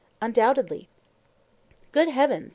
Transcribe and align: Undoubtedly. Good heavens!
Undoubtedly. 0.19 0.87
Good 1.91 2.09
heavens! 2.09 2.49